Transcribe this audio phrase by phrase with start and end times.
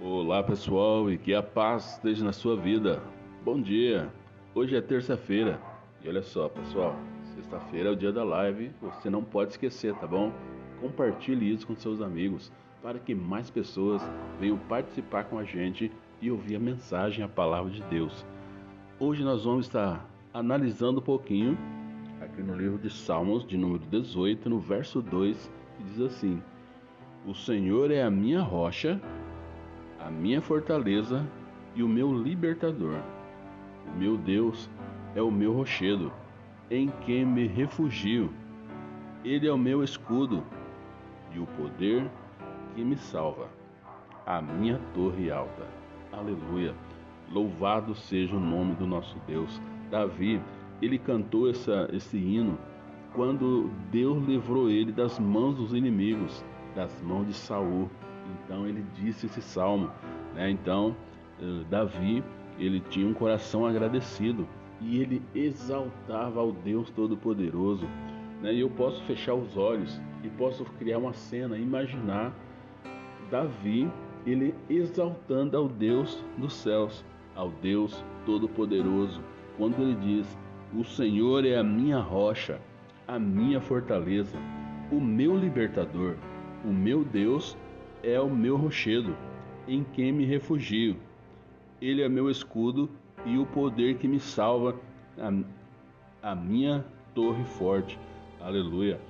[0.00, 3.02] Olá pessoal e que a paz esteja na sua vida.
[3.44, 4.08] Bom dia.
[4.54, 5.60] Hoje é terça-feira
[6.04, 6.94] e olha só pessoal,
[7.34, 8.70] sexta-feira é o dia da live.
[8.80, 10.32] Você não pode esquecer, tá bom?
[10.80, 14.00] Compartilhe isso com seus amigos para que mais pessoas
[14.38, 15.90] venham participar com a gente
[16.22, 18.24] e ouvir a mensagem, a palavra de Deus.
[19.00, 21.58] Hoje nós vamos estar analisando um pouquinho
[22.20, 26.40] aqui no livro de Salmos, de número 18, no verso 2, que diz assim:
[27.26, 29.00] O Senhor é a minha rocha
[30.00, 31.26] a minha fortaleza
[31.74, 33.00] e o meu libertador.
[33.86, 34.68] O meu Deus
[35.14, 36.12] é o meu rochedo,
[36.70, 38.30] em quem me refugio.
[39.24, 40.42] Ele é o meu escudo
[41.34, 42.08] e o poder
[42.74, 43.48] que me salva,
[44.26, 45.66] a minha torre alta.
[46.12, 46.74] Aleluia.
[47.30, 49.60] Louvado seja o nome do nosso Deus.
[49.90, 50.40] Davi,
[50.80, 52.58] ele cantou essa, esse hino
[53.14, 56.44] quando Deus livrou ele das mãos dos inimigos,
[56.74, 57.90] das mãos de Saul.
[58.44, 59.90] Então ele disse esse salmo.
[60.34, 60.50] Né?
[60.50, 60.94] Então
[61.40, 62.22] eh, Davi
[62.58, 64.46] ele tinha um coração agradecido
[64.80, 67.86] e ele exaltava ao Deus Todo-Poderoso.
[68.42, 68.54] Né?
[68.54, 72.32] E eu posso fechar os olhos e posso criar uma cena, imaginar
[73.30, 73.90] Davi
[74.26, 79.22] ele exaltando ao Deus dos céus, ao Deus Todo-Poderoso,
[79.56, 80.38] quando ele diz:
[80.74, 82.60] O Senhor é a minha rocha,
[83.06, 84.38] a minha fortaleza,
[84.90, 86.16] o meu libertador,
[86.64, 87.56] o meu Deus
[88.02, 89.16] é o meu rochedo,
[89.66, 90.96] em quem me refugio.
[91.80, 92.88] Ele é meu escudo
[93.24, 94.76] e o poder que me salva,
[95.18, 97.98] a, a minha torre forte.
[98.40, 99.00] Aleluia.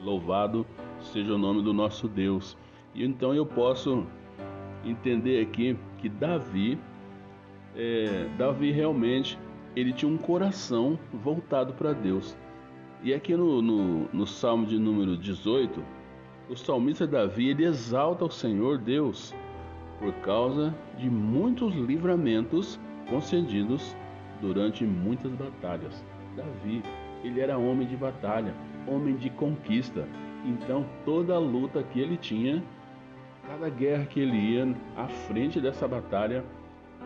[0.00, 0.66] Louvado
[1.00, 2.56] seja o nome do nosso Deus.
[2.94, 4.06] E então eu posso
[4.84, 6.78] entender aqui que Davi,
[7.74, 9.38] é, Davi realmente,
[9.74, 12.36] ele tinha um coração voltado para Deus.
[13.02, 15.82] E aqui no, no, no Salmo de número 18,
[16.48, 19.34] o salmista Davi ele exalta o Senhor Deus
[19.98, 23.96] por causa de muitos livramentos concedidos
[24.40, 26.04] durante muitas batalhas.
[26.36, 26.82] Davi,
[27.22, 28.52] ele era homem de batalha,
[28.86, 30.06] homem de conquista.
[30.44, 32.62] Então, toda a luta que ele tinha,
[33.46, 36.44] cada guerra que ele ia à frente dessa batalha,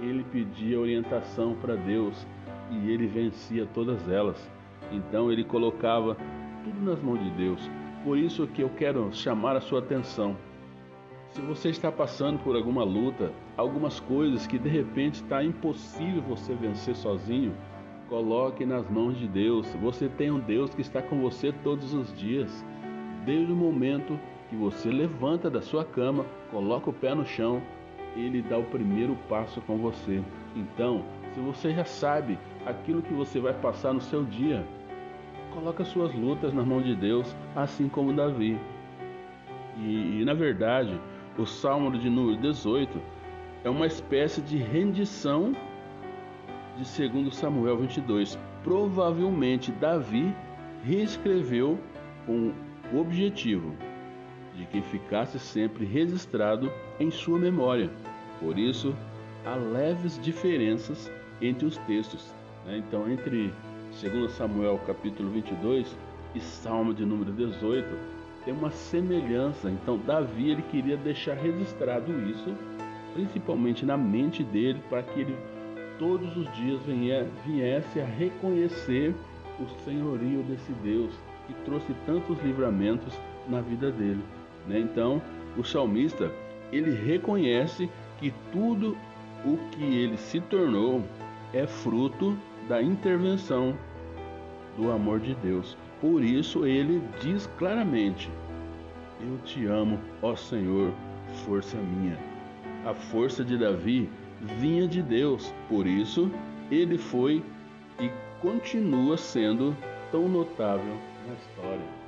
[0.00, 2.26] ele pedia orientação para Deus
[2.70, 4.50] e ele vencia todas elas.
[4.90, 6.16] Então, ele colocava
[6.64, 7.70] tudo nas mãos de Deus.
[8.04, 10.36] Por isso que eu quero chamar a sua atenção.
[11.30, 16.54] Se você está passando por alguma luta, algumas coisas que de repente está impossível você
[16.54, 17.54] vencer sozinho,
[18.08, 19.66] coloque nas mãos de Deus.
[19.82, 22.64] Você tem um Deus que está com você todos os dias.
[23.26, 27.60] Desde o momento que você levanta da sua cama, coloca o pé no chão,
[28.16, 30.22] ele dá o primeiro passo com você.
[30.56, 31.04] Então,
[31.34, 34.66] se você já sabe aquilo que você vai passar no seu dia,
[35.58, 38.56] coloca suas lutas na mão de Deus, assim como Davi.
[39.76, 40.98] E, e na verdade,
[41.36, 43.00] o Salmo de número 18
[43.64, 45.56] é uma espécie de rendição
[46.76, 48.38] de 2 Samuel 22.
[48.62, 50.32] Provavelmente Davi
[50.84, 51.76] reescreveu
[52.24, 52.52] com
[52.92, 53.74] o objetivo
[54.54, 56.70] de que ficasse sempre registrado
[57.00, 57.90] em sua memória.
[58.38, 58.94] Por isso,
[59.44, 61.10] há leves diferenças
[61.42, 62.32] entre os textos.
[62.64, 62.78] Né?
[62.78, 63.52] Então, entre
[63.90, 65.96] 2 Samuel capítulo 22
[66.34, 67.86] e Salmo de número 18
[68.44, 69.70] tem uma semelhança.
[69.70, 72.54] Então Davi ele queria deixar registrado isso,
[73.14, 75.36] principalmente na mente dele, para que ele
[75.98, 76.80] todos os dias
[77.44, 79.14] viesse a reconhecer
[79.58, 81.12] o senhorio desse Deus
[81.46, 83.12] que trouxe tantos livramentos
[83.48, 84.22] na vida dele.
[84.66, 84.78] Né?
[84.78, 85.20] Então
[85.56, 86.30] o salmista
[86.70, 88.96] ele reconhece que tudo
[89.44, 91.02] o que ele se tornou
[91.52, 92.36] é fruto
[92.68, 93.76] da intervenção
[94.76, 95.76] do amor de Deus.
[96.00, 98.30] Por isso ele diz claramente:
[99.20, 100.92] Eu te amo, ó Senhor,
[101.46, 102.16] força minha.
[102.84, 104.08] A força de Davi
[104.58, 106.30] vinha de Deus, por isso
[106.70, 107.42] ele foi
[107.98, 109.76] e continua sendo
[110.12, 110.94] tão notável
[111.26, 111.98] na história.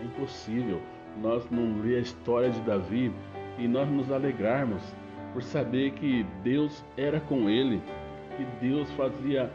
[0.00, 0.80] É impossível
[1.20, 3.12] nós não ver a história de Davi
[3.58, 4.82] e nós nos alegrarmos
[5.32, 7.82] por saber que Deus era com ele
[8.40, 9.50] que Deus fazia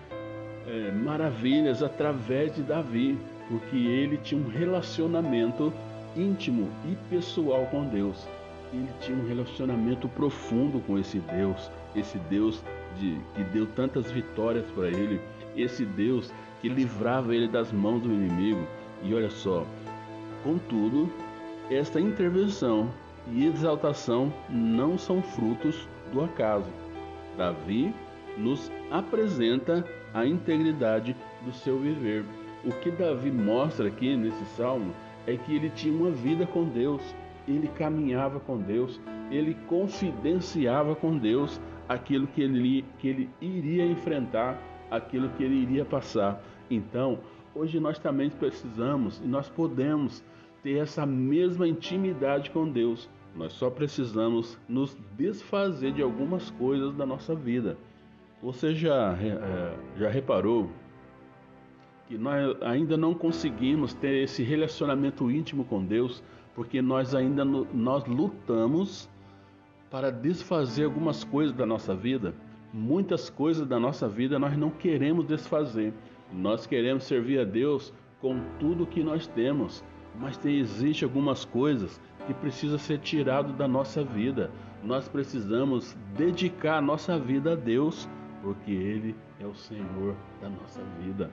[0.67, 3.17] é, maravilhas através de Davi,
[3.49, 5.71] porque ele tinha um relacionamento
[6.15, 8.27] íntimo e pessoal com Deus.
[8.73, 12.63] Ele tinha um relacionamento profundo com esse Deus, esse Deus
[12.99, 15.21] de, que deu tantas vitórias para ele,
[15.55, 18.65] esse Deus que livrava ele das mãos do inimigo.
[19.03, 19.65] E olha só,
[20.43, 21.11] contudo,
[21.69, 22.89] esta intervenção
[23.31, 26.69] e exaltação não são frutos do acaso.
[27.37, 27.93] Davi
[28.37, 29.85] nos apresenta
[30.15, 31.13] a integridade
[31.43, 32.23] do seu viver.
[32.63, 34.93] O que Davi mostra aqui nesse salmo
[35.27, 37.01] é que ele tinha uma vida com Deus,
[37.45, 44.57] ele caminhava com Deus, ele confidenciava com Deus aquilo que ele, que ele iria enfrentar,
[44.89, 46.41] aquilo que ele iria passar.
[46.71, 47.19] Então,
[47.53, 50.23] hoje nós também precisamos e nós podemos
[50.63, 53.09] ter essa mesma intimidade com Deus.
[53.35, 57.77] Nós só precisamos nos desfazer de algumas coisas da nossa vida.
[58.45, 60.69] Você já, é, já reparou
[62.07, 66.21] que nós ainda não conseguimos ter esse relacionamento íntimo com Deus
[66.53, 69.09] porque nós ainda nós lutamos
[69.89, 72.35] para desfazer algumas coisas da nossa vida.
[72.71, 75.91] Muitas coisas da nossa vida nós não queremos desfazer.
[76.31, 79.83] Nós queremos servir a Deus com tudo que nós temos,
[80.19, 84.51] mas tem, existe algumas coisas que precisa ser tirado da nossa vida.
[84.83, 88.07] Nós precisamos dedicar a nossa vida a Deus,
[88.45, 91.31] porque Ele é o Senhor da nossa vida.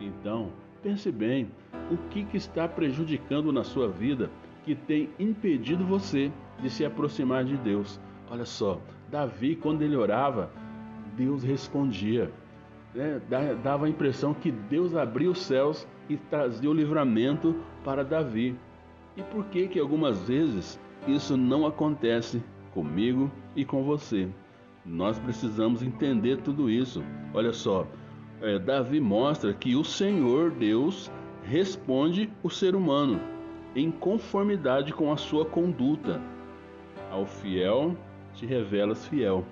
[0.00, 0.50] Então,
[0.82, 1.48] pense bem,
[1.88, 4.28] o que, que está prejudicando na sua vida
[4.64, 8.00] que tem impedido você de se aproximar de Deus?
[8.28, 10.50] Olha só, Davi, quando ele orava,
[11.16, 12.28] Deus respondia.
[12.92, 13.22] Né?
[13.62, 17.54] Dava a impressão que Deus abria os céus e trazia o livramento
[17.84, 18.58] para Davi.
[19.16, 22.42] E por que que algumas vezes isso não acontece
[22.74, 24.28] comigo e com você?
[24.84, 27.02] Nós precisamos entender tudo isso.
[27.32, 27.86] Olha só,
[28.40, 31.10] é, Davi mostra que o Senhor Deus
[31.44, 33.20] responde o ser humano
[33.74, 36.20] em conformidade com a sua conduta.
[37.10, 37.96] Ao fiel
[38.34, 39.44] te revelas fiel,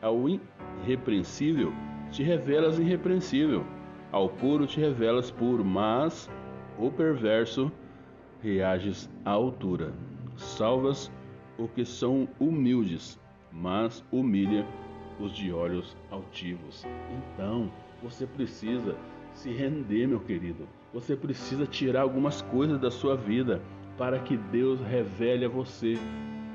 [0.00, 1.72] ao irrepreensível
[2.10, 3.64] te revelas irrepreensível,
[4.10, 6.28] ao puro te revelas puro, mas
[6.78, 7.70] o perverso
[8.42, 9.92] reages à altura.
[10.36, 11.10] Salvas
[11.56, 13.19] os que são humildes,
[13.52, 14.66] mas humilha
[15.18, 16.86] os de olhos altivos.
[17.34, 17.70] Então,
[18.02, 18.96] você precisa
[19.34, 20.66] se render, meu querido.
[20.92, 23.60] Você precisa tirar algumas coisas da sua vida
[23.96, 25.98] para que Deus revele a você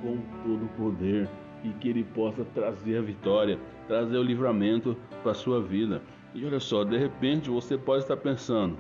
[0.02, 1.30] com todo o poder
[1.64, 6.02] e que Ele possa trazer a vitória, trazer o livramento para a sua vida.
[6.34, 8.78] E olha só, de repente você pode estar pensando,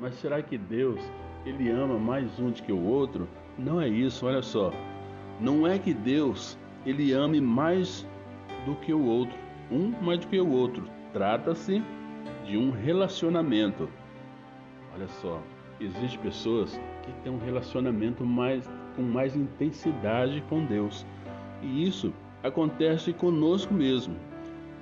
[0.00, 1.00] mas será que Deus
[1.46, 3.28] ele ama mais um do que o outro.
[3.56, 4.72] Não é isso, olha só.
[5.40, 8.06] Não é que Deus ele ame mais
[8.64, 9.36] do que o outro,
[9.70, 10.88] um mais do que o outro.
[11.12, 11.82] Trata-se
[12.46, 13.88] de um relacionamento.
[14.94, 15.42] Olha só,
[15.80, 21.04] existem pessoas que têm um relacionamento mais com mais intensidade com Deus.
[21.60, 24.16] E isso acontece conosco mesmo.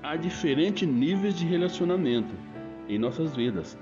[0.02, 2.34] Há diferentes níveis de relacionamento
[2.88, 3.78] em nossas vidas.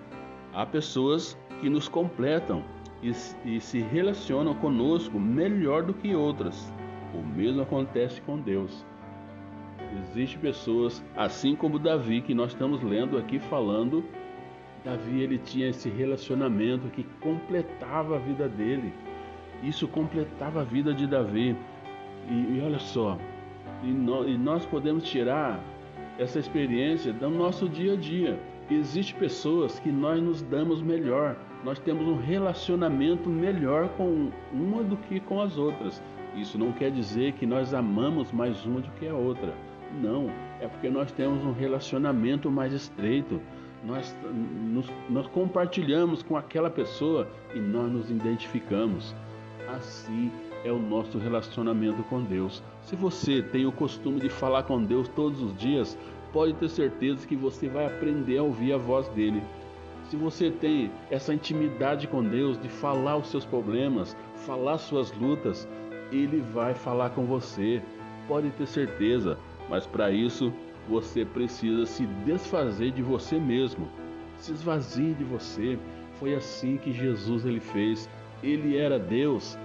[0.54, 2.64] Há pessoas que nos completam
[3.02, 3.10] e,
[3.44, 6.72] e se relacionam conosco melhor do que outras.
[7.14, 8.84] O mesmo acontece com Deus.
[10.00, 14.02] Existem pessoas, assim como Davi, que nós estamos lendo aqui falando,
[14.84, 18.92] Davi ele tinha esse relacionamento que completava a vida dele.
[19.62, 21.56] Isso completava a vida de Davi.
[22.28, 23.18] E, e olha só,
[23.82, 25.60] e, no, e nós podemos tirar
[26.18, 28.38] essa experiência do nosso dia a dia.
[28.70, 34.96] Existem pessoas que nós nos damos melhor, nós temos um relacionamento melhor com uma do
[34.96, 36.02] que com as outras.
[36.36, 39.54] Isso não quer dizer que nós amamos mais uma do que a outra.
[40.00, 40.30] Não,
[40.60, 43.40] é porque nós temos um relacionamento mais estreito.
[43.84, 44.16] Nós,
[44.72, 49.14] nos, nós compartilhamos com aquela pessoa e nós nos identificamos.
[49.68, 50.30] Assim
[50.64, 52.62] é o nosso relacionamento com Deus.
[52.82, 55.98] Se você tem o costume de falar com Deus todos os dias,
[56.32, 59.42] pode ter certeza que você vai aprender a ouvir a voz dele.
[60.08, 65.68] Se você tem essa intimidade com Deus de falar os seus problemas, falar suas lutas,
[66.12, 67.82] Ele vai falar com você.
[68.28, 69.36] Pode ter certeza,
[69.68, 70.52] mas para isso
[70.88, 73.88] você precisa se desfazer de você mesmo.
[74.36, 75.78] Se esvazie de você.
[76.20, 78.08] Foi assim que Jesus ele fez.
[78.42, 79.58] Ele era Deus,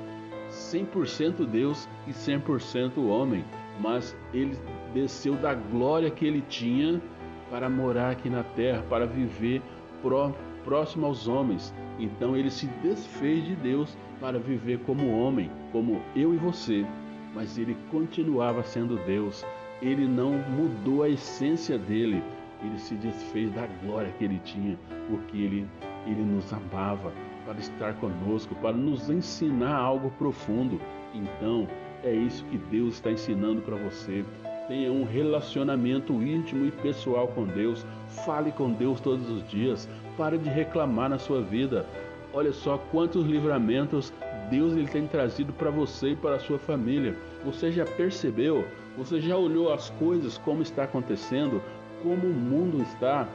[0.49, 3.43] 100% Deus e 100% homem,
[3.79, 4.57] mas ele
[4.93, 7.01] desceu da glória que ele tinha
[7.49, 9.61] para morar aqui na terra, para viver
[10.01, 10.31] pró,
[10.67, 11.73] próximo aos homens.
[11.97, 16.85] Então ele se desfez de Deus para viver como homem, como eu e você.
[17.33, 19.45] Mas ele continuava sendo Deus.
[19.81, 22.21] Ele não mudou a essência dele.
[22.61, 24.77] Ele se desfez da glória que ele tinha,
[25.09, 25.67] porque ele,
[26.05, 27.13] ele nos amava
[27.45, 30.81] para estar conosco, para nos ensinar algo profundo.
[31.13, 31.67] Então,
[32.03, 34.25] é isso que Deus está ensinando para você.
[34.67, 37.85] Tenha um relacionamento íntimo e pessoal com Deus.
[38.25, 39.87] Fale com Deus todos os dias.
[40.17, 41.85] Pare de reclamar na sua vida.
[42.33, 44.11] Olha só quantos livramentos
[44.49, 47.15] Deus ele tem trazido para você e para a sua família.
[47.45, 48.65] Você já percebeu?
[48.97, 51.61] Você já olhou as coisas como está acontecendo?
[52.03, 53.27] Como o mundo está?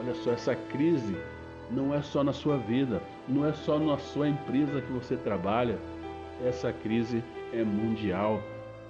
[0.00, 1.16] Olha só, essa crise
[1.70, 5.78] não é só na sua vida, não é só na sua empresa que você trabalha.
[6.44, 7.22] Essa crise
[7.52, 8.42] é mundial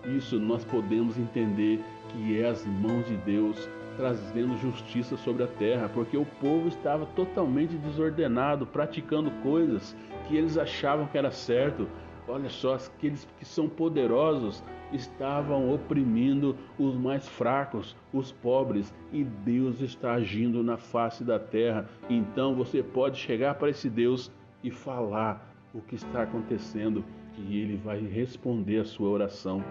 [0.05, 5.89] Isso nós podemos entender que é as mãos de Deus trazendo justiça sobre a terra,
[5.89, 11.87] porque o povo estava totalmente desordenado, praticando coisas que eles achavam que era certo.
[12.27, 19.81] Olha só, aqueles que são poderosos estavam oprimindo os mais fracos, os pobres, e Deus
[19.81, 21.89] está agindo na face da terra.
[22.09, 24.31] Então você pode chegar para esse Deus
[24.63, 27.05] e falar o que está acontecendo,
[27.35, 29.63] que ele vai responder a sua oração.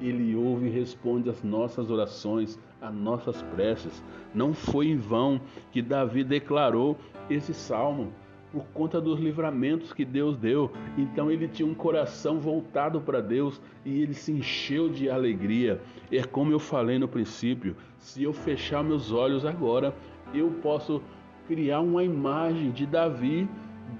[0.00, 4.02] Ele ouve e responde as nossas orações, as nossas preces.
[4.34, 5.40] Não foi em vão
[5.70, 6.96] que Davi declarou
[7.28, 8.12] esse salmo
[8.52, 10.70] por conta dos livramentos que Deus deu.
[10.98, 15.80] Então ele tinha um coração voltado para Deus e ele se encheu de alegria.
[16.10, 19.94] É como eu falei no princípio: se eu fechar meus olhos agora,
[20.34, 21.02] eu posso
[21.46, 23.48] criar uma imagem de Davi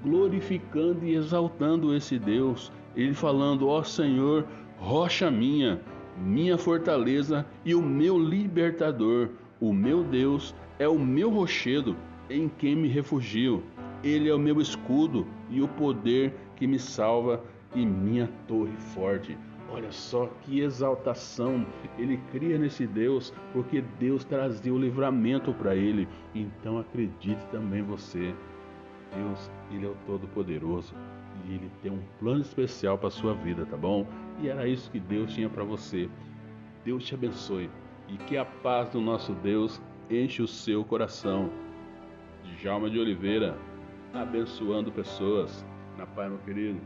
[0.03, 2.71] glorificando e exaltando esse Deus.
[2.95, 4.45] Ele falando: Ó oh Senhor,
[4.81, 5.79] rocha minha,
[6.17, 9.29] minha fortaleza e o meu libertador.
[9.59, 11.95] O meu Deus é o meu rochedo
[12.27, 13.63] em quem me refugio.
[14.03, 17.43] Ele é o meu escudo e o poder que me salva
[17.75, 19.37] e minha torre forte.
[19.69, 21.65] Olha só que exaltação
[21.97, 26.07] ele cria nesse Deus, porque Deus trazia o livramento para ele.
[26.33, 28.33] Então acredite também você.
[29.15, 30.93] Deus, ele é o todo-poderoso
[31.45, 34.05] e ele tem um plano especial para sua vida, tá bom?
[34.41, 36.09] E era isso que Deus tinha para você.
[36.83, 37.69] Deus te abençoe
[38.07, 41.49] e que a paz do nosso Deus enche o seu coração.
[42.43, 43.57] Djalma de Oliveira,
[44.13, 45.65] abençoando pessoas.
[45.97, 46.81] Na paz, meu querido.